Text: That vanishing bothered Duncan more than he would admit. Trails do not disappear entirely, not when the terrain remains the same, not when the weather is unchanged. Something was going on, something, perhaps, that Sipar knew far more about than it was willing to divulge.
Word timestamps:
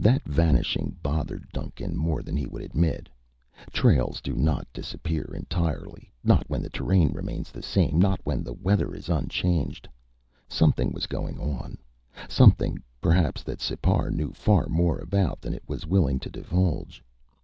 That 0.00 0.24
vanishing 0.24 0.96
bothered 1.00 1.46
Duncan 1.52 1.96
more 1.96 2.22
than 2.22 2.36
he 2.36 2.44
would 2.44 2.62
admit. 2.64 3.08
Trails 3.72 4.20
do 4.20 4.34
not 4.34 4.66
disappear 4.72 5.30
entirely, 5.32 6.12
not 6.24 6.42
when 6.50 6.60
the 6.60 6.68
terrain 6.70 7.12
remains 7.12 7.52
the 7.52 7.62
same, 7.62 7.96
not 8.00 8.18
when 8.24 8.42
the 8.42 8.52
weather 8.52 8.92
is 8.92 9.08
unchanged. 9.08 9.88
Something 10.48 10.90
was 10.90 11.06
going 11.06 11.38
on, 11.38 11.78
something, 12.28 12.82
perhaps, 13.00 13.44
that 13.44 13.60
Sipar 13.60 14.10
knew 14.10 14.32
far 14.32 14.66
more 14.66 14.98
about 14.98 15.40
than 15.40 15.54
it 15.54 15.62
was 15.68 15.86
willing 15.86 16.18
to 16.18 16.30
divulge. 16.30 17.04